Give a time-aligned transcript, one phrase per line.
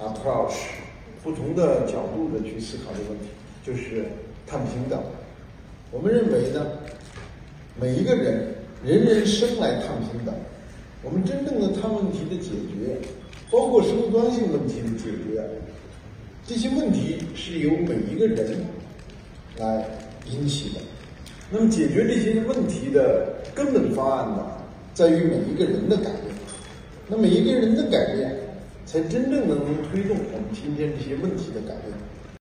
[0.00, 0.54] approach，
[1.22, 3.26] 不同的角度的去思考这个问题，
[3.64, 4.04] 就是
[4.46, 5.02] 碳平等。
[5.90, 6.66] 我们认为呢，
[7.80, 8.54] 每一个人
[8.84, 10.34] 人人生来碳平等。
[11.02, 12.98] 我们真正的碳问题的解决，
[13.50, 15.48] 包括生物性问题的解决，
[16.44, 18.64] 这些问题是由每一个人
[19.58, 19.84] 来
[20.28, 20.80] 引起的。
[21.48, 24.46] 那么，解决这些问题的根本方案呢，
[24.94, 26.22] 在于每一个人的改变。
[27.06, 28.36] 那每一个人的改变，
[28.86, 29.58] 才真正能
[29.90, 31.92] 推动我们今天这些问题的改变。